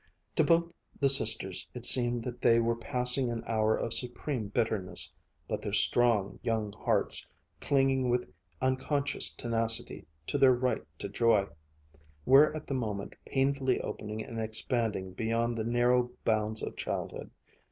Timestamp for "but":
5.47-5.61